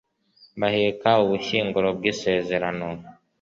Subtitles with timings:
[0.59, 2.87] baheka ubushyinguro bw'isezerano